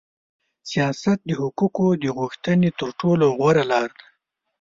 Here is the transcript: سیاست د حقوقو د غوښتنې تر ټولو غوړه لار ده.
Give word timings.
سیاست 0.69 1.19
د 1.27 1.29
حقوقو 1.41 1.87
د 2.03 2.05
غوښتنې 2.17 2.69
تر 2.79 2.89
ټولو 2.99 3.25
غوړه 3.37 3.63
لار 3.71 3.89
ده. 3.97 4.05